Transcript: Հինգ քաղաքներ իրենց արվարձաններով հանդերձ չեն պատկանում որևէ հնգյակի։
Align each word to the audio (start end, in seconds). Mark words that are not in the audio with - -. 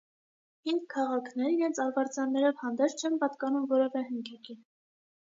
Հինգ 0.67 0.85
քաղաքներ 0.93 1.51
իրենց 1.55 1.81
արվարձաններով 1.83 2.63
հանդերձ 2.69 3.05
չեն 3.05 3.19
պատկանում 3.25 3.69
որևէ 3.75 4.03
հնգյակի։ 4.09 4.57